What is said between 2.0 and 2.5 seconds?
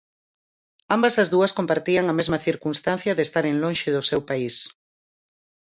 a mesma